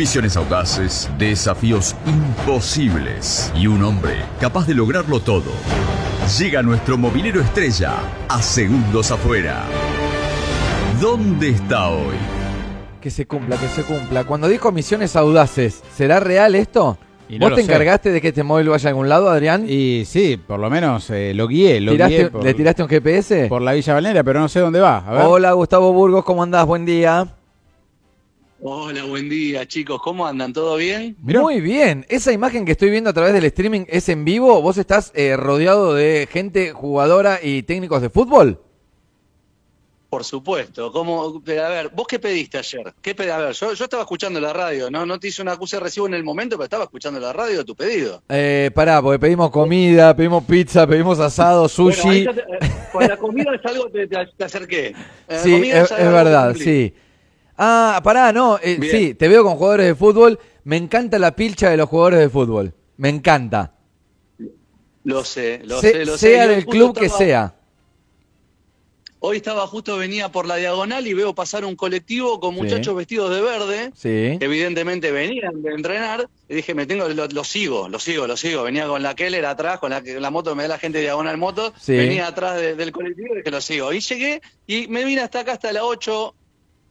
[0.00, 5.52] Misiones audaces, desafíos imposibles y un hombre capaz de lograrlo todo.
[6.38, 7.96] Llega nuestro movilero estrella
[8.26, 9.62] a segundos afuera.
[11.02, 12.16] ¿Dónde está hoy?
[13.02, 14.24] Que se cumpla, que se cumpla.
[14.24, 16.96] Cuando dijo misiones audaces, ¿será real esto?
[17.28, 17.70] Y no ¿Vos te sé.
[17.70, 19.66] encargaste de que este móvil vaya a algún lado, Adrián?
[19.68, 22.88] Y sí, por lo menos eh, lo guié, lo ¿Tiraste- guié por, ¿Le tiraste un
[22.88, 23.48] GPS?
[23.50, 24.96] por la Villa Valera, pero no sé dónde va.
[25.06, 25.22] A ver.
[25.26, 26.64] Hola, Gustavo Burgos, ¿cómo andás?
[26.64, 27.34] Buen día.
[28.62, 30.52] Hola, buen día chicos, ¿cómo andan?
[30.52, 31.16] ¿Todo bien?
[31.22, 31.40] Mirá.
[31.40, 32.04] Muy bien.
[32.10, 34.60] Esa imagen que estoy viendo a través del streaming es en vivo.
[34.60, 38.60] ¿Vos estás eh, rodeado de gente jugadora y técnicos de fútbol?
[40.10, 40.92] Por supuesto.
[40.92, 42.92] ¿Cómo, pero a ver, ¿vos qué pediste ayer?
[43.00, 45.06] ¿Qué a ver, yo, yo estaba escuchando la radio, ¿no?
[45.06, 47.58] No te hice una acusa de recibo en el momento, pero estaba escuchando la radio
[47.58, 48.22] de tu pedido.
[48.28, 52.24] Eh, pará, porque pedimos comida, pedimos pizza, pedimos asado, sushi.
[52.26, 54.86] Bueno, te- eh, con la comida es algo que te, te acerqué.
[54.88, 54.94] Eh,
[55.28, 56.92] la Sí, es, verdad, sí.
[57.62, 60.38] Ah, pará, no, eh, sí, te veo con jugadores de fútbol.
[60.64, 62.72] Me encanta la pilcha de los jugadores de fútbol.
[62.96, 63.74] Me encanta.
[65.04, 66.28] Lo sé, lo Se- sé, lo sé.
[66.28, 67.54] sea Y hoy del club que sea.
[69.22, 72.62] Hoy estaba justo, venía por la diagonal y veo pasar un colectivo con Sí.
[72.62, 73.90] muchachos vestidos de verde.
[73.94, 74.38] Sí.
[74.40, 78.62] evidentemente venían de entrenar, y dije, me tengo, lo, lo sigo, lo sigo, lo sigo.
[78.62, 81.74] Venía con la Keller atrás, con la, la moto, me da la gente diagonal moto,
[81.78, 81.92] Sí.
[81.96, 83.92] venía atrás de- del colectivo y dije, lo sigo.
[83.92, 86.34] Y llegué y me vine hasta acá, hasta la 8,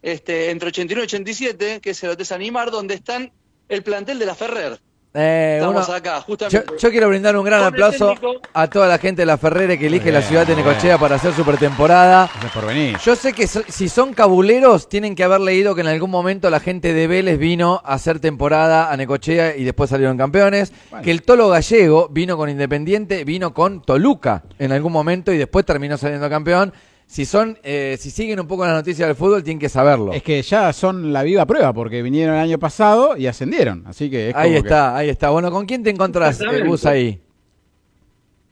[0.02, 3.32] este, entre 89 y 87, que es el Hotel San Imar, donde están
[3.68, 4.80] el plantel de la Ferrer.
[5.12, 6.74] Eh, Estamos uno- acá, yo, justamente.
[6.80, 8.42] yo quiero brindar un gran aplauso técnico.
[8.54, 10.68] a toda la gente de la Ferrere que elige la ciudad de bien.
[10.68, 12.30] Necochea para hacer su pretemporada.
[12.32, 12.96] Gracias por venir.
[13.04, 16.52] Yo sé que so- si son cabuleros, tienen que haber leído que en algún momento
[16.52, 20.72] la gente de Vélez vino a hacer temporada a Necochea y después salieron campeones.
[20.92, 21.04] Bueno.
[21.04, 25.66] Que el Tolo Gallego vino con Independiente, vino con Toluca en algún momento y después
[25.66, 26.72] terminó saliendo campeón.
[27.12, 30.14] Si son, eh, si siguen un poco las noticias del fútbol, tienen que saberlo.
[30.14, 33.84] Es que ya son la viva prueba, porque vinieron el año pasado y ascendieron.
[33.88, 35.32] Así que es Ahí como que- está, ahí está.
[35.32, 36.68] Bueno, ¿con quién te encontrás, eh, Exactamente.
[36.70, 37.20] Gus, ahí?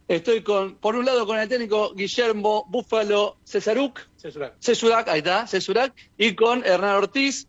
[0.07, 3.99] Estoy con, por un lado con el técnico Guillermo Búfalo Cesaruc,
[4.59, 7.45] Cesurac, ahí está, Cesurac, y con Hernán Ortiz,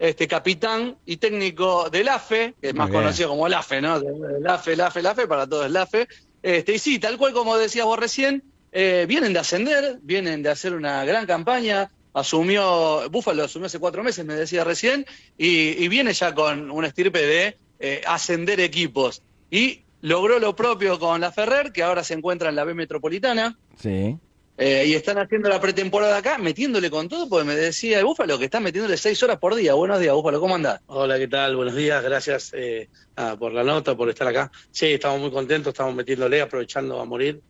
[0.00, 3.02] este capitán y técnico del AFE, que es Muy más bien.
[3.02, 3.96] conocido como el AFE, ¿no?
[3.98, 6.08] El AFE, el AFE, el AFE, para todos el AFE.
[6.42, 10.50] Este, y sí, tal cual como decías vos recién, eh, vienen de ascender, vienen de
[10.50, 11.90] hacer una gran campaña.
[12.12, 15.06] Asumió, Búfalo asumió hace cuatro meses, me decía recién,
[15.38, 19.22] y, y viene ya con una estirpe de eh, ascender equipos.
[19.50, 23.56] Y logró lo propio con la Ferrer, que ahora se encuentra en la B Metropolitana.
[23.80, 24.18] Sí.
[24.62, 28.38] Eh, y están haciendo la pretemporada acá, metiéndole con todo, porque me decía el Búfalo
[28.38, 29.72] que están metiéndole seis horas por día.
[29.72, 30.82] Buenos días, Búfalo, ¿cómo andás?
[30.86, 31.56] Hola, ¿qué tal?
[31.56, 34.52] Buenos días, gracias eh, ah, por la nota, por estar acá.
[34.70, 37.40] Sí, estamos muy contentos, estamos metiéndole, aprovechando a morir.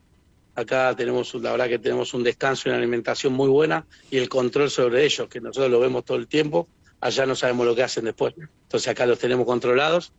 [0.54, 4.28] Acá tenemos, la verdad que tenemos un descanso y una alimentación muy buena y el
[4.28, 6.68] control sobre ellos, que nosotros lo vemos todo el tiempo.
[7.00, 8.34] Allá no sabemos lo que hacen después.
[8.36, 10.12] Entonces acá los tenemos controlados.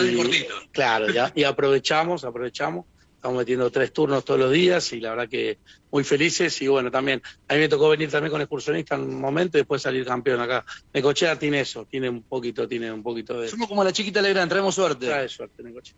[0.00, 2.86] Y- Claro, ya, y aprovechamos, aprovechamos.
[3.14, 5.58] Estamos metiendo tres turnos todos los días y la verdad que
[5.90, 6.62] muy felices.
[6.62, 9.62] Y bueno, también, a mí me tocó venir también con excursionistas en un momento y
[9.62, 10.64] después salir campeón acá.
[10.94, 13.48] Necochea tiene eso, tiene un poquito, tiene un poquito de...
[13.48, 15.06] Somos como la chiquita Legrand, traemos suerte.
[15.06, 15.96] Trae suerte, Necochea.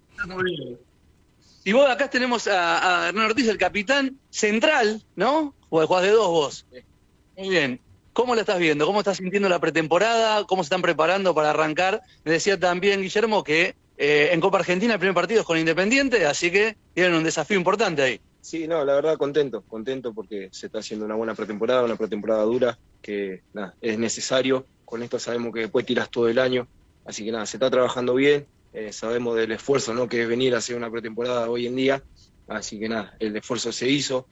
[1.70, 5.54] Y vos acá tenemos a, Hernán Ortiz, el capitán central, ¿no?
[5.69, 6.66] O jugás de dos vos.
[7.36, 7.78] Muy bien.
[8.12, 8.86] ¿Cómo la estás viendo?
[8.86, 10.44] ¿Cómo estás sintiendo la pretemporada?
[10.48, 12.03] ¿Cómo se están preparando para arrancar?
[12.25, 16.26] Me decía también Guillermo que eh, en Copa Argentina el primer partido es con Independiente,
[16.26, 18.20] así que tienen un desafío importante ahí.
[18.41, 22.42] Sí, no, la verdad contento, contento porque se está haciendo una buena pretemporada, una pretemporada
[22.42, 24.66] dura que nada, es necesario.
[24.84, 26.66] Con esto sabemos que después tiras todo el año,
[27.04, 30.08] así que nada, se está trabajando bien, eh, sabemos del esfuerzo ¿no?
[30.08, 32.03] que es venir a hacer una pretemporada hoy en día,
[32.47, 34.28] así que nada, el esfuerzo se hizo,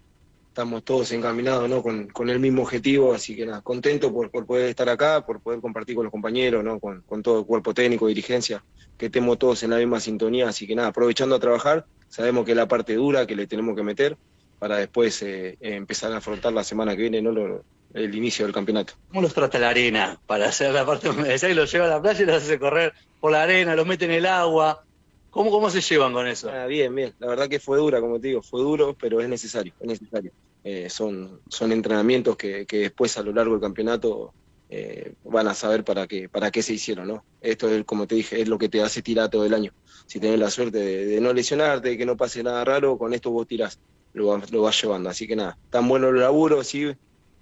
[0.49, 1.83] estamos todos encaminados ¿no?
[1.83, 5.41] con, con el mismo objetivo, así que nada, contento por, por poder estar acá, por
[5.41, 6.81] poder compartir con los compañeros, ¿no?
[6.81, 8.65] con, con todo el cuerpo técnico, dirigencia,
[8.97, 12.53] que estemos todos en la misma sintonía, así que nada, aprovechando a trabajar, sabemos que
[12.53, 14.17] es la parte dura que le tenemos que meter
[14.59, 17.31] para después eh, empezar a afrontar la semana que viene ¿no?
[17.33, 18.95] Lo- el inicio del campeonato.
[19.09, 21.11] ¿Cómo los trata la arena para hacer la parte?
[21.13, 23.87] Decía que los lleva a la playa y los hace correr por la arena, los
[23.87, 24.85] mete en el agua.
[25.31, 26.51] ¿Cómo, cómo se llevan con eso?
[26.51, 27.15] Ah, bien, bien.
[27.19, 30.33] La verdad que fue dura, como te digo, fue duro, pero es necesario, es necesario.
[30.63, 34.35] Eh, son, son entrenamientos que, que después a lo largo del campeonato
[34.69, 37.27] eh, van a saber para qué, para qué se hicieron, ¿no?
[37.41, 39.73] Esto es, como te dije, es lo que te hace tirar todo el año.
[40.07, 43.13] Si tenés la suerte de, de no lesionarte, de que no pase nada raro, con
[43.15, 43.79] esto vos tirás,
[44.13, 45.11] lo, vas- lo vas llevando.
[45.11, 46.93] Así que nada, tan bueno el laburo, sí,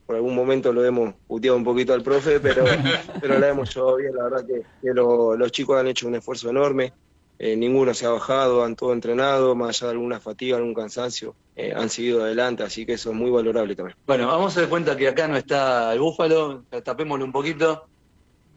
[0.06, 2.66] por algún momento lo hemos puteado un poquito al profe, pero,
[3.20, 6.14] pero la hemos llevado bien, la verdad que, que lo- los chicos han hecho un
[6.14, 6.94] esfuerzo enorme,
[7.38, 11.36] eh, ninguno se ha bajado, han todo entrenado, más allá de alguna fatiga, algún cansancio,
[11.54, 13.96] eh, han seguido adelante, así que eso es muy valorable también.
[14.06, 17.88] Bueno, vamos a dar cuenta que acá no está el búfalo, tapémoslo un poquito.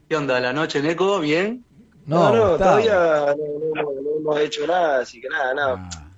[0.08, 0.40] ¿Qué onda?
[0.40, 1.20] ¿La noche, Neco?
[1.20, 1.64] ¿Bien?
[2.06, 2.64] No, no, está.
[2.64, 5.74] todavía no, no- no hemos hecho nada, así que nada, nada.
[5.78, 6.09] Ah,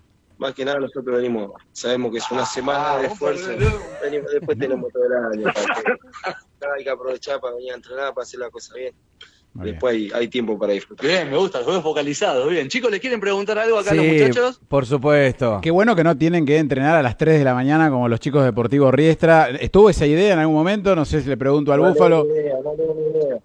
[0.42, 3.48] Más que nada nosotros venimos, sabemos que es una semana de Ah, esfuerzo,
[4.02, 5.52] venimos- después tenemos todo el año.
[5.52, 8.92] para que- hay que aprovechar para venir a entrenar, para hacer la cosa bien.
[9.54, 9.70] muy.
[9.70, 11.06] Después hay, hay tiempo para disfrutar.
[11.06, 12.48] Bien, me gusta, juegos focalizados.
[12.48, 14.60] Bien, chicos, ¿les quieren preguntar algo acá a los muchachos?
[14.66, 15.60] por supuesto.
[15.62, 18.18] Qué bueno que no tienen que entrenar a las 3 de la mañana como los
[18.18, 19.50] chicos deportivos Riestra.
[19.50, 20.96] ¿Estuvo esa idea en algún momento?
[20.96, 22.24] No sé si le pregunto al Búfalo.
[22.24, 23.38] No tengo ni idea, no tengo ni idea.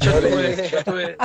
[0.00, 1.16] Yo tuve, yo tuve-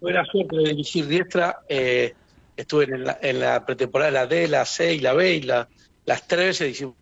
[0.00, 1.60] tuve la suerte de dirigir Diestra.
[1.68, 2.14] eh,
[2.58, 5.68] estuve en la, en la pretemporada la D, la C y la B y la,
[6.04, 6.96] las tres veces hicimos.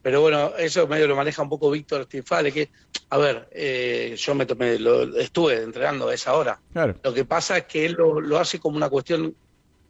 [0.00, 2.70] Pero bueno, eso medio lo maneja un poco Víctor Stinfale, que,
[3.10, 6.60] a ver, eh, yo me tomé, lo, estuve entrenando a esa hora.
[6.72, 6.94] Claro.
[7.02, 9.34] Lo que pasa es que él lo, lo hace como una cuestión,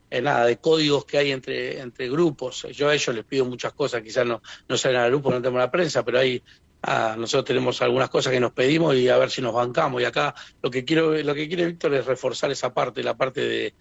[0.08, 2.66] eh, nada, de códigos que hay entre, entre grupos.
[2.72, 5.58] Yo a ellos les pido muchas cosas, quizás no, no salen al grupo, no tenemos
[5.60, 6.42] la prensa, pero ahí
[6.80, 10.00] ah, nosotros tenemos algunas cosas que nos pedimos y a ver si nos bancamos.
[10.00, 13.42] Y acá lo que quiero, lo que quiere Víctor es reforzar esa parte, la parte
[13.42, 13.74] de,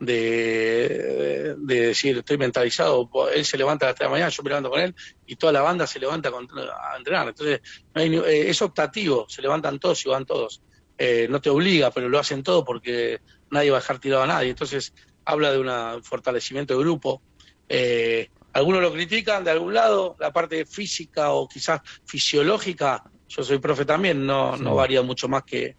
[0.00, 4.42] de, de decir, estoy mentalizado, él se levanta a las 3 de la mañana, yo
[4.42, 4.94] me levanto con él
[5.26, 7.28] y toda la banda se levanta con- a entrenar.
[7.28, 7.60] Entonces,
[7.94, 10.62] no hay eh, es optativo, se levantan todos y van todos.
[10.98, 13.20] Eh, no te obliga, pero lo hacen todo porque
[13.50, 14.50] nadie va a dejar tirado a nadie.
[14.50, 14.92] Entonces,
[15.24, 17.22] habla de un fortalecimiento de grupo.
[17.68, 23.58] Eh, algunos lo critican de algún lado, la parte física o quizás fisiológica, yo soy
[23.58, 25.76] profe también, no, no varía mucho más que,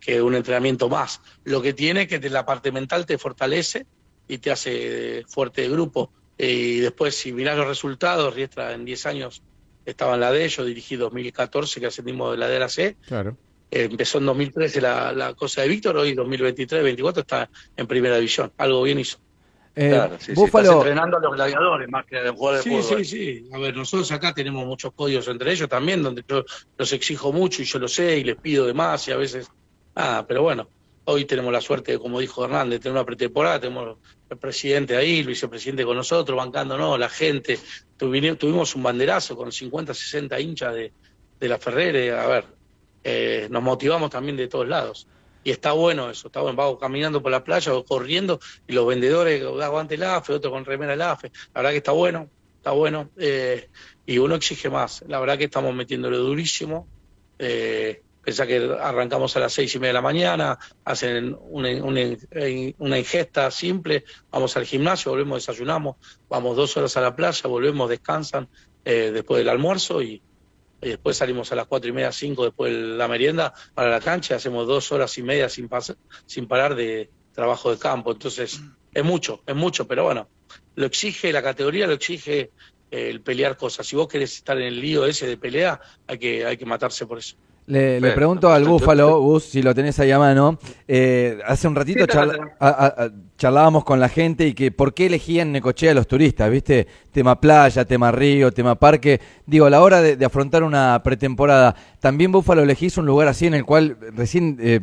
[0.00, 1.20] que un entrenamiento más.
[1.44, 3.86] Lo que tiene es que la parte mental te fortalece
[4.26, 6.12] y te hace fuerte de grupo.
[6.36, 9.42] Y después, si mirás los resultados, Riestra en 10 años
[9.84, 12.96] estaba en la D, yo dirigí 2014, que ascendimos de la D a la C,
[13.06, 13.38] Claro.
[13.70, 18.52] eh, empezó en 2013 la, la cosa de Víctor, hoy 2023-2024 está en primera división.
[18.58, 19.18] Algo bien hizo.
[19.74, 22.70] Eh, Claro, sí, sí, estás entrenando a los gladiadores más que a los jugadores de
[22.70, 23.04] Sí, fútbol.
[23.04, 23.48] sí, sí.
[23.52, 26.44] A ver, nosotros acá tenemos muchos códigos entre ellos también, donde yo
[26.76, 29.48] los exijo mucho y yo lo sé y les pido de más y a veces.
[30.00, 30.70] Ah, pero bueno,
[31.04, 33.98] hoy tenemos la suerte, como dijo Hernández, de tener una pretemporada, tenemos
[34.28, 37.58] el presidente ahí, el vicepresidente con nosotros, bancándonos, la gente.
[37.98, 40.94] Tuvi- Tuvimos un banderazo con 50, 60 hinchas de,
[41.40, 42.12] de la Ferrere.
[42.12, 42.44] A ver,
[43.02, 45.08] eh, nos motivamos también de todos lados.
[45.42, 46.56] Y está bueno eso, está bueno.
[46.56, 50.64] Vamos caminando por la playa o corriendo y los vendedores, aguante el AFE, otro con
[50.64, 51.30] remera el AFE.
[51.54, 53.10] La verdad que está bueno, está bueno.
[53.16, 53.68] eh,
[54.06, 55.02] y uno exige más.
[55.08, 56.88] La verdad que estamos metiéndole durísimo.
[57.38, 63.50] Eh, pensá que arrancamos a las seis y media de la mañana, hacen una, ingesta
[63.50, 65.96] simple, vamos al gimnasio, volvemos, desayunamos,
[66.28, 68.46] vamos dos horas a la playa, volvemos, descansan
[68.84, 70.22] eh, después del almuerzo y,
[70.82, 74.00] y después salimos a las cuatro y media, cinco después de la merienda para la
[74.00, 75.96] cancha, hacemos dos horas y media sin, pas-
[76.26, 78.12] sin parar de trabajo de campo.
[78.12, 78.60] Entonces,
[78.92, 80.28] es mucho, es mucho, pero bueno,
[80.74, 82.50] lo exige la categoría, lo exige
[82.90, 83.86] eh, el pelear cosas.
[83.86, 87.06] Si vos querés estar en el lío ese de pelea, hay que, hay que matarse
[87.06, 87.36] por eso.
[87.68, 90.58] Le, le pregunto al Búfalo, Bus, si lo tenés ahí a mano.
[90.88, 95.06] Eh, hace un ratito charla- a- a- charlábamos con la gente y que por qué
[95.06, 96.86] elegían Necochea a los turistas, ¿viste?
[97.12, 99.20] Tema playa, tema río, tema parque.
[99.46, 103.46] Digo, a la hora de, de afrontar una pretemporada, también Búfalo elegís un lugar así
[103.46, 104.80] en el cual recién eh,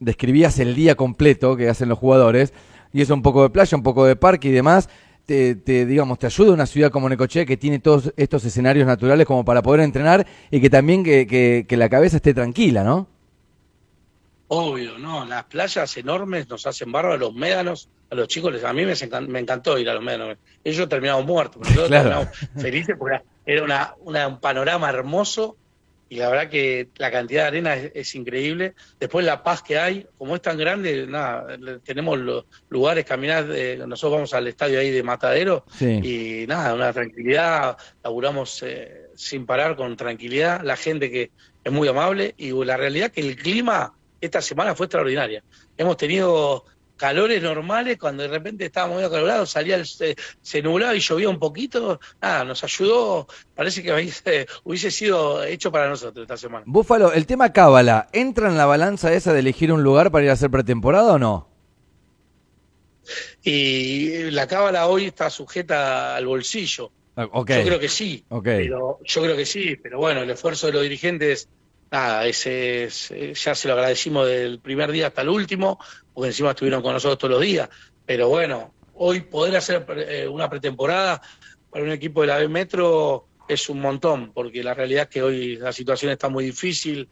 [0.00, 2.52] describías el día completo que hacen los jugadores,
[2.92, 4.88] y es un poco de playa, un poco de parque y demás.
[5.28, 9.26] Te, te, digamos, te ayuda una ciudad como Necochea que tiene todos estos escenarios naturales
[9.26, 13.06] como para poder entrenar y que también que, que- que la cabeza esté tranquila, ¿no?
[14.50, 18.72] Obvio, no, las playas enormes nos hacen bárbaros, los médanos, a los chicos, les- a
[18.72, 20.38] mí me, encan- me encantó ir a los médanos.
[20.64, 22.08] Ellos terminaron muertos, pero nosotros Claro.
[22.30, 25.58] terminamos felices porque era una, una- un panorama hermoso
[26.08, 28.74] y la verdad que la cantidad de arena es, es increíble.
[28.98, 31.46] Después la paz que hay, como es tan grande, nada,
[31.84, 36.00] tenemos los lugares, caminar, eh, nosotros vamos al estadio ahí de Matadero Sí.
[36.02, 41.30] y nada, una tranquilidad, laburamos eh, sin parar con tranquilidad, la gente que
[41.62, 45.42] es muy amable y la realidad que el clima esta semana fue extraordinaria.
[45.76, 46.64] Hemos tenido
[46.98, 51.30] calores normales, cuando de repente estábamos muy acalorados, salía el, se, se nublaba y llovía
[51.30, 56.64] un poquito, nada, nos ayudó, parece que hubiese, hubiese sido hecho para nosotros esta semana.
[56.66, 60.30] Búfalo, el tema cábala, ¿entra en la balanza esa de elegir un lugar para ir
[60.30, 61.48] a hacer pretemporada o no?
[63.42, 66.90] Y la cábala hoy está sujeta al bolsillo.
[67.16, 67.50] Ah, Ok.
[67.50, 68.44] Yo creo que sí, Ok.
[68.44, 71.48] pero yo creo que sí, pero bueno, el esfuerzo de los dirigentes,
[71.90, 75.78] nada, ese es, eh, ya se lo agradecimos del primer día hasta el último,
[76.18, 77.68] porque encima estuvieron con nosotros todos los días.
[78.04, 81.22] Pero bueno, hoy poder hacer eh, una pretemporada
[81.70, 85.22] para un equipo de la B Metro es un montón, porque la realidad es que
[85.22, 87.08] hoy la situación está muy difícil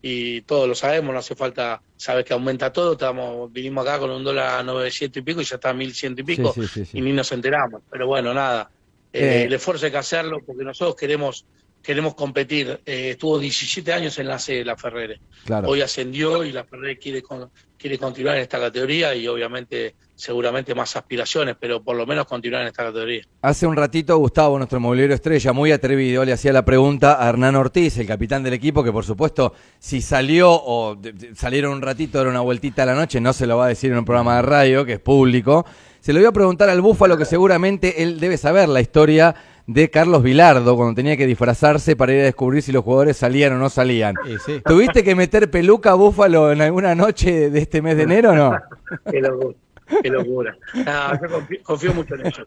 [0.00, 4.12] y todos lo sabemos, no hace falta, sabes que aumenta todo, estamos, vinimos acá con
[4.12, 6.68] un dólar a 900 y pico y ya está a 1100 y pico Sí, sí,
[6.68, 6.98] sí, sí.
[6.98, 7.82] y ni nos enteramos.
[7.90, 8.70] Pero bueno, nada,
[9.12, 9.18] Eh.
[9.20, 11.44] eh, el esfuerzo hay que hacerlo porque nosotros queremos
[11.82, 12.80] queremos competir.
[12.86, 15.20] Eh, estuvo 17 años en la C de la Ferrere.
[15.44, 15.68] Claro.
[15.68, 17.50] Hoy ascendió y la Ferrere quiere, con-
[17.84, 22.62] quiere continuar en esta categoría y obviamente seguramente más aspiraciones, pero por lo menos continuar
[22.62, 23.24] en esta categoría.
[23.42, 27.56] Hace un ratito Gustavo, nuestro movilero estrella, muy atrevido, le hacía la pregunta a Hernán
[27.56, 30.96] Ortiz, el capitán del equipo, que por supuesto, si salió o
[31.34, 33.92] salieron un ratito, era una vueltita a la noche, no se lo va a decir
[33.92, 35.66] en un programa de radio, que es público.
[36.00, 39.34] Se lo iba a preguntar al Búfalo, que seguramente él debe saber la historia
[39.66, 43.54] de Carlos Vilardo, cuando tenía que disfrazarse para ir a descubrir si los jugadores salían
[43.54, 44.14] o no salían.
[44.44, 44.60] Sí.
[44.64, 48.58] ¿Tuviste que meter peluca Búfalo en alguna noche de este mes de enero o no?
[49.10, 49.56] Qué locura.
[50.02, 50.56] Qué locura.
[50.74, 52.44] No, yo confío, confío mucho en ellos.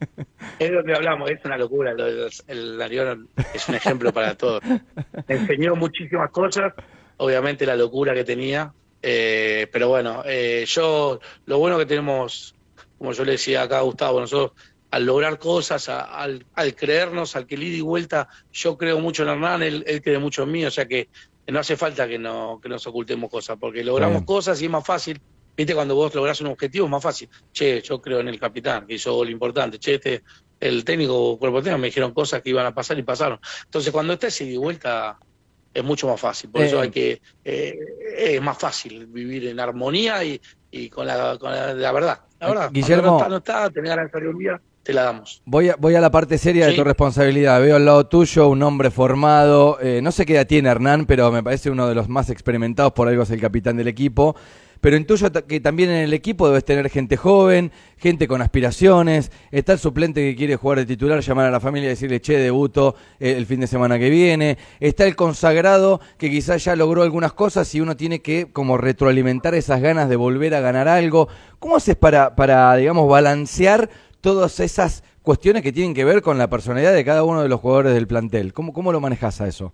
[0.58, 1.94] Es lo que hablamos, es una locura.
[2.48, 4.64] El Arión es un ejemplo para todos.
[4.64, 6.74] Me enseñó muchísimas cosas,
[7.18, 12.56] obviamente la locura que tenía, eh, pero bueno, eh, yo, lo bueno que tenemos,
[12.98, 14.52] como yo le decía acá a Gustavo, nosotros
[14.92, 19.00] al lograr cosas, a- al, al creernos, al que el ida y vuelta, yo creo
[19.00, 21.10] mucho en Hernán, él, él cree mucho en mí, o sea que
[21.48, 24.26] no hace falta que, no, que nos ocultemos cosas, porque logramos Bien.
[24.26, 25.20] cosas y es más fácil.
[25.56, 27.30] Viste, cuando vos lográs un objetivo es más fácil.
[27.52, 29.80] Che, yo creo en el capitán, que hizo lo importante.
[29.80, 30.24] Che, este,
[30.60, 33.40] el técnico, cuerpo técnico, me dijeron cosas que iban a pasar y pasaron.
[33.66, 35.18] Entonces, cuando estés ida y vuelta,
[35.74, 36.52] es mucho más fácil.
[36.52, 37.76] Por eso hay que, eh,
[38.18, 40.40] es más fácil vivir en armonía y,
[40.70, 42.20] y con, la, con la, la verdad.
[42.40, 43.12] La verdad, Guillermo.
[43.12, 45.42] no está, no está, tenés ganas de salir un día, te la damos.
[45.44, 47.60] Voy a, voy a la parte seria de tu responsabilidad.
[47.60, 49.78] Veo al lado tuyo un hombre formado.
[49.82, 52.94] eh, no sé qué edad tiene Hernán, pero me parece uno de los más experimentados.
[52.94, 54.38] Por algo es el capitán del equipo.
[54.80, 59.30] Pero intuyo que también en el equipo debes tener gente joven, gente con aspiraciones.
[59.52, 62.38] Está el suplente que quiere jugar de titular, llamar a la familia y decirle, che,
[62.38, 64.58] debuto eh, el fin de semana que viene.
[64.80, 69.54] Está el consagrado que quizás ya logró algunas cosas y uno tiene que como retroalimentar
[69.56, 71.28] esas ganas de volver a ganar algo.
[71.60, 73.90] ¿Cómo haces para, para digamos, balancear
[74.28, 77.62] todas esas cuestiones que tienen que ver con la personalidad de cada uno de los
[77.62, 78.52] jugadores del plantel.
[78.52, 79.72] ¿Cómo, cómo lo manejas a eso?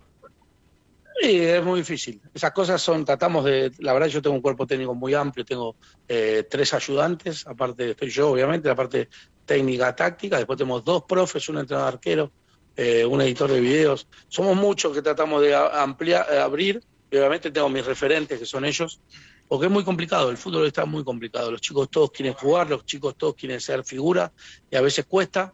[1.20, 2.20] Sí, es muy difícil.
[2.32, 5.74] Esas cosas son, tratamos de, la verdad yo tengo un cuerpo técnico muy amplio, tengo
[6.06, 9.08] eh, tres ayudantes, aparte estoy yo obviamente, la parte
[9.44, 12.30] técnica, táctica, después tenemos dos profes, un entrenador arquero,
[12.76, 14.06] eh, un editor de videos.
[14.28, 16.80] Somos muchos que tratamos de ampliar, abrir,
[17.10, 19.00] y obviamente tengo mis referentes que son ellos,
[19.48, 22.84] porque es muy complicado, el fútbol está muy complicado, los chicos todos quieren jugar, los
[22.84, 24.32] chicos todos quieren ser figura,
[24.70, 25.52] y a veces cuesta.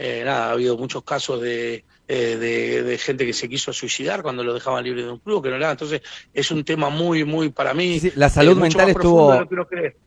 [0.00, 4.22] Eh, nada, ha habido muchos casos de, eh, de, de gente que se quiso suicidar
[4.22, 5.72] cuando lo dejaban libre de un club, que no era.
[5.72, 7.98] Entonces, es un tema muy, muy para mí.
[7.98, 9.34] Sí, sí, la salud eh, mucho mental estuvo-.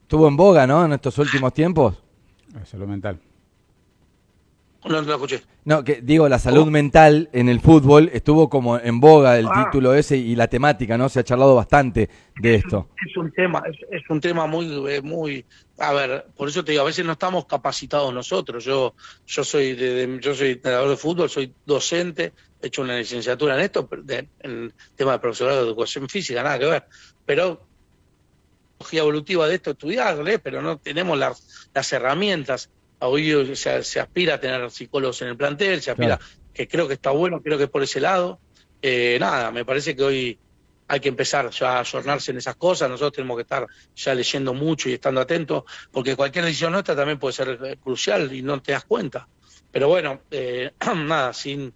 [0.02, 0.86] Estuvo en boga, ¿no?
[0.86, 1.96] En estos últimos tiempos.
[2.64, 3.20] Salud mental.
[4.84, 5.44] No, no lo escuché.
[5.66, 9.66] No, que digo, la salud mental en el fútbol estuvo como en boga el Ah.
[9.66, 11.08] título ese y la temática, ¿no?
[11.08, 12.10] Se ha charlado bastante
[12.42, 12.90] de esto.
[13.08, 15.46] Es un tema, es, es un tema muy, eh, muy,
[15.78, 18.64] a ver, por eso te digo, a veces no estamos capacitados nosotros.
[18.66, 18.96] Yo,
[19.28, 23.54] yo soy, de, de- yo soy entrenador de fútbol, soy docente, he hecho una licenciatura
[23.54, 26.86] en esto, de- en tema de profesorado de educación física, nada que ver.
[27.24, 27.62] Pero
[28.80, 32.72] tecnología evolutiva de esto estudiarle, pero no tenemos las, las herramientas.
[33.02, 36.20] Hoy se, se aspira a tener psicólogos en el plantel, se aspira,
[36.54, 38.42] que creo que está bueno, creo que es por ese lado.
[38.82, 40.42] Eh, nada, me parece que hoy
[40.88, 43.66] hay que empezar ya a ayornarse en esas cosas, nosotros tenemos que estar
[43.96, 48.34] ya leyendo mucho y estando atentos, porque cualquier decisión nuestra también puede ser eh, crucial
[48.34, 49.28] y no te das cuenta.
[49.72, 51.74] Pero bueno, eh, nada, sin,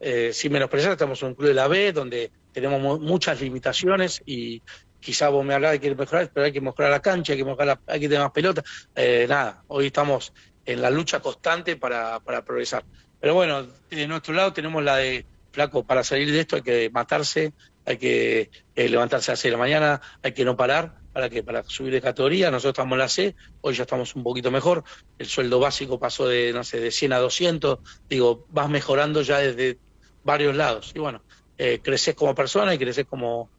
[0.00, 4.20] eh, sin menospreciar, estamos en un club de la B donde tenemos mu- muchas limitaciones
[4.24, 4.62] y
[5.00, 7.38] quizá vos me hablás de que que mejorar, pero hay que mejorar la cancha, hay
[7.38, 8.62] que mejorar la- hay que tener más pelota.
[8.94, 10.32] Eh, nada, hoy estamos
[10.64, 12.84] en la lucha constante para, para progresar.
[13.18, 16.90] Pero bueno, de nuestro lado tenemos la de flaco, para salir de esto hay que
[16.90, 20.94] matarse, hay que eh, levantarse a las 6 de la mañana, hay que no parar,
[21.10, 21.42] ¿para qué?
[21.42, 24.84] Para subir de categoría, nosotros estamos en la C, hoy ya estamos un poquito mejor,
[25.16, 27.78] el sueldo básico pasó de, no sé, de 100 a 200,
[28.08, 29.80] digo, vas mejorando ya desde
[30.22, 31.24] varios lados, y bueno,
[31.56, 33.50] eh, creces como persona y creces como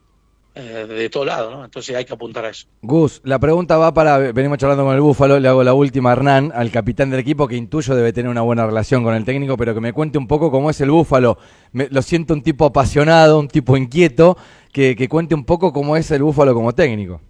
[0.60, 1.66] eh, de todo lado, ¿no?
[1.66, 2.68] Entonces hay que apuntar a eso.
[2.82, 6.14] Gus, la pregunta va para, venimos charlando con el Búfalo, le hago la última a
[6.14, 9.58] Hernán, al capitán del equipo, que intuyo debe tener una buena relación con el técnico,
[9.58, 11.38] pero que me cuente un poco cómo es el Búfalo.
[11.72, 14.38] Me- lo siento un tipo apasionado, un tipo inquieto,
[14.72, 17.22] que, que cuente un poco cómo es el Búfalo como técnico.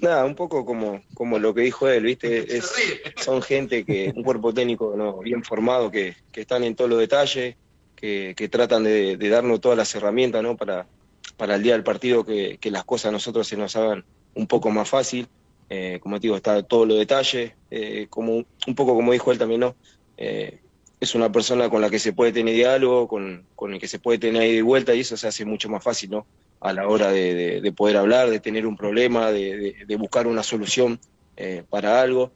[0.00, 2.56] Nada, un poco como, como lo que dijo él, ¿viste?
[2.56, 2.72] Es,
[3.16, 5.18] son gente que, un cuerpo técnico ¿no?
[5.20, 7.54] bien formado, que, que están en todos los detalles,
[7.94, 10.56] que, que tratan de, de darnos todas las herramientas, ¿no?
[10.56, 10.88] Para,
[11.36, 14.70] para el día del partido, que, las cosas a nosotros se nos hagan un poco
[14.70, 15.28] más fácil.
[15.68, 18.34] Eh, como te digo, está todos los detalles, eh, como,
[18.66, 19.76] un poco como dijo él también, ¿no?
[20.16, 20.60] Eh,
[21.00, 23.98] es una persona con la que se puede tener diálogo, con, con el que se
[23.98, 26.28] puede tener ahí de vuelta y eso se hace mucho más fácil, ¿no?
[26.60, 30.42] A la hora de, de- de poder hablar, de tener un problema, de, buscar una
[30.42, 31.00] solución
[31.70, 32.34] para algo.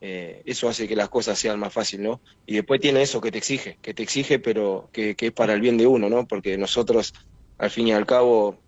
[0.00, 2.22] eso hace que las cosas sean más fáciles, ¿no?
[2.46, 5.60] Y después tiene eso que te exige, que te exige, pero que es para el
[5.60, 6.26] bien de uno, ¿no?
[6.26, 7.12] Porque nosotros,
[7.58, 8.58] al fin y al cabo,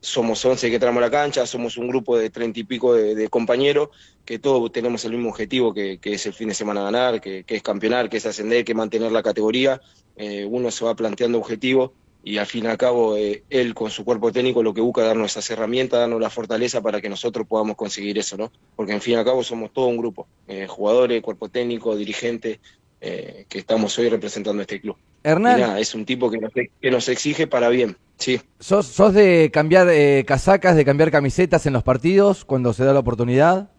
[0.00, 3.28] somos 11 que entramos a la cancha, somos un grupo de treinta y pico de,
[3.28, 3.88] compañeros
[4.24, 7.62] que todos tenemos el mismo objetivo, que, es el fin de semana ganar, que, es
[7.62, 9.80] campeonar, que es ascender, que mantener la categoría.
[10.16, 13.90] Eh, uno se va planteando objetivos y al fin y al cabo eh, él con
[13.90, 17.08] su cuerpo técnico lo que busca es darnos esas herramientas, darnos la fortaleza para que
[17.08, 18.52] nosotros podamos conseguir eso, ¿no?
[18.76, 22.58] Porque en fin y al cabo somos todo un grupo, eh, jugadores, cuerpo técnico, dirigentes,
[23.00, 24.96] que estamos hoy representando este club.
[25.24, 28.40] Hernán, nada, es un tipo que nos, que nos exige para bien, sí.
[28.60, 32.92] ¿sos, sos de cambiar eh, casacas, de cambiar camisetas en los partidos cuando se da
[32.92, 33.70] la oportunidad?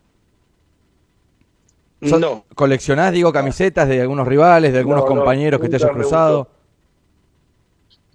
[2.02, 5.76] ¿Sos- No, ¿Coleccionás, digo, camisetas de algunos rivales, de algunos No, no, compañeros que te
[5.78, 6.50] hayas cruzado?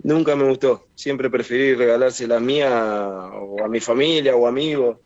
[0.02, 0.86] Nunca me gustó.
[0.94, 2.70] Siempre preferí regalársela a mía
[3.34, 4.98] o a mi familia o amigos.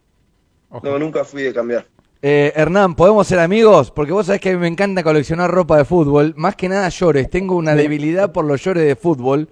[0.83, 1.87] No, nunca fui de cambiar.
[2.21, 3.93] Eh, Hernán, ¿podemos ser amigos?
[3.93, 6.35] Porque vos sabés que a mí me encanta coleccionar ropa de fútbol.
[6.37, 7.31] Más que nada llores.
[7.31, 9.49] Tengo una debilidad por los llores de fútbol.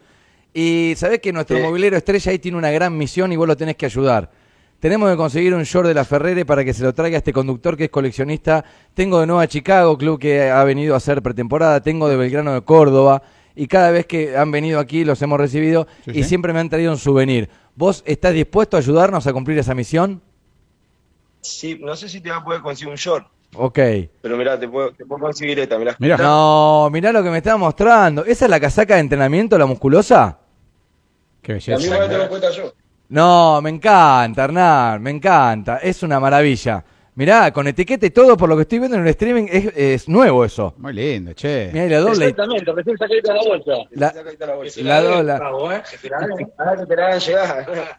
[0.53, 1.63] Y sabés que nuestro Sí.
[1.63, 4.31] movilero estrella ahí tiene una gran misión y vos lo tenés que ayudar.
[4.81, 7.33] Tenemos que conseguir un short de la Ferrere para que se lo traiga a este
[7.33, 8.65] conductor que es coleccionista.
[8.95, 11.81] Tengo de Nueva Chicago, club que ha venido a hacer pretemporada.
[11.83, 13.23] Tengo de Belgrano de Córdoba.
[13.55, 16.25] Y cada vez que han venido aquí los hemos recibido Sí, y sí.
[16.25, 17.49] siempre me han traído un souvenir.
[17.75, 20.21] ¿Vos estás dispuesto a ayudarnos a cumplir esa misión?
[21.47, 23.79] Sí, no sé si te va a poder conseguir un short, Ok.
[24.21, 25.97] pero mirá, te puedo, te puedo conseguir esta, mirá.
[25.99, 26.17] Mirá.
[26.19, 28.25] No, mirá lo que me está mostrando.
[28.25, 30.39] ¿Esa es la casaca de entrenamiento, la musculosa?
[31.43, 31.99] Qué La misma belleza.
[31.99, 32.73] vez te lo cuenta yo.
[33.09, 35.77] No, me encanta, Hernán, me encanta.
[35.79, 36.85] Es una maravilla.
[37.17, 40.09] Mirá, con etiqueta y todo, por lo que estoy viendo en el streaming, es, es
[40.09, 40.75] nuevo eso.
[40.77, 41.71] Muy lindo, che.
[41.73, 42.27] Mirá, y la doble.
[42.27, 43.73] Exactamente, recién de la vuelta.
[43.93, 44.13] La-
[44.47, 44.81] la bolsa.
[44.83, 45.21] La doble.
[45.21, 45.25] ¿eh?
[45.31, 45.51] La la.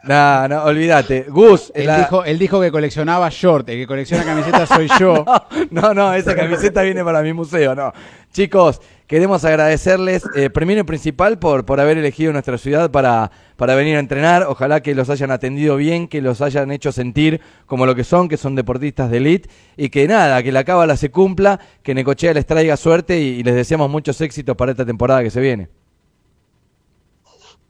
[0.04, 1.26] No, no, olvídate.
[1.30, 5.26] Gus, Él, la- dijo, él dijo que coleccionaba short, el que colecciona camisetas soy yo.
[5.72, 7.92] No, no, esa camiseta viene para mi museo, no.
[8.38, 13.74] Chicos, queremos agradecerles, eh, primero y principal, por, por haber elegido nuestra ciudad para, para
[13.74, 14.44] venir a entrenar.
[14.44, 18.29] Ojalá que los hayan atendido bien, que los hayan hecho sentir como lo que son,
[18.29, 19.50] que son deportistas de elite.
[19.75, 23.55] Y que nada, que la cábala se cumpla, que Necochea les traiga suerte y, les
[23.55, 25.70] deseamos muchos éxitos para esta temporada que se viene.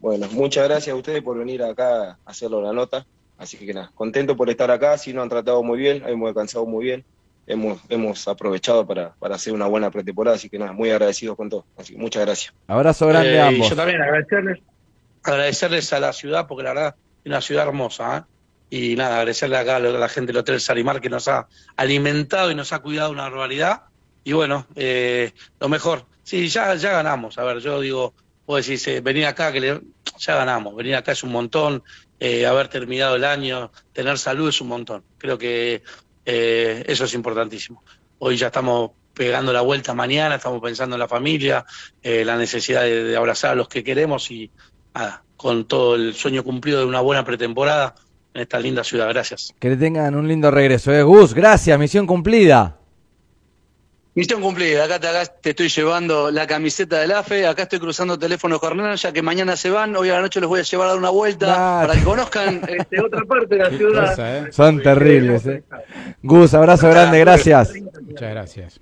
[0.02, 3.08] Bueno, muchas gracias a ustedes por venir acá a hacerlo la nota.
[3.38, 4.98] Así que nada, contento por estar acá.
[4.98, 7.06] Sí, nos han tratado muy bien, hemos descansado muy bien.
[7.48, 10.36] Hemos, hemos aprovechado para, para hacer una buena pretemporada.
[10.36, 11.66] Así que nada, muy agradecidos con todo.
[11.78, 12.54] Así que muchas gracias.
[12.68, 13.70] Abrazo grande Eh, a y ambos.
[13.70, 14.60] yo también agradecerles,
[15.24, 18.18] agradecerles a la ciudad, porque la verdad es una ciudad hermosa.
[18.18, 18.22] ¿eh?
[18.70, 22.56] Y nada, agradecerle acá a la gente del Hotel Sarimar que nos ha alimentado y
[22.56, 23.82] nos ha cuidado una barbaridad.
[24.24, 27.38] Y bueno, eh, lo mejor, sí, ya, ya ganamos.
[27.38, 28.14] A ver, yo digo,
[28.46, 29.82] vos decís, eh, venir acá, que le-
[30.20, 30.76] ya ganamos.
[30.76, 31.84] Venir acá es un montón.
[32.20, 35.06] eh, haber terminado el año, tener salud es un montón.
[35.20, 35.84] Creo que
[36.30, 37.82] eh, eso es importantísimo.
[38.20, 41.66] Hoy ya estamos pegando la vuelta mañana, estamos pensando en la familia,
[42.04, 44.52] eh, la necesidad de, abrazar a los que queremos y
[44.94, 47.96] nada, con todo el sueño cumplido de una buena pretemporada
[48.34, 49.08] en esta linda ciudad.
[49.08, 49.54] Gracias.
[49.58, 50.92] Que tengan un lindo regreso.
[50.92, 51.02] Eh.
[51.02, 52.77] Gus, gracias, misión cumplida.
[54.18, 58.18] Misión cumplida, acá te, acá te estoy llevando la camiseta del AFE, acá estoy cruzando
[58.18, 60.64] teléfono con Hernán, ya que mañana se van, hoy a la noche los voy a
[60.64, 61.88] llevar a dar una vuelta Dale.
[61.88, 64.10] para que conozcan este, otra parte de la ciudad.
[64.10, 64.52] Cosa, ¿eh?
[64.52, 65.46] Son terribles.
[65.46, 65.64] Eh.
[66.24, 67.72] Gus, abrazo grande, gracias.
[68.02, 68.80] Muchas gracias.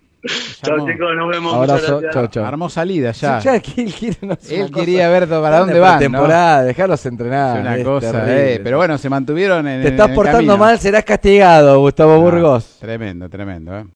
[0.63, 1.54] Chao chicos, nos vemos.
[1.54, 2.45] Abrazo, chau, chau.
[2.45, 3.39] armó salida ya.
[3.39, 5.98] Ya, que él quiere, no sé, Él quería ver para dónde van, ¿no?
[6.00, 7.58] pretemporada, dejarlos entrenar.
[7.58, 10.38] Es una es cosa, eh, pero bueno, se mantuvieron en Te en estás el portando
[10.38, 10.58] camino.
[10.58, 12.78] mal, serás castigado, Gustavo Burgos.
[12.80, 13.86] Tremendo, tremendo, ¿eh?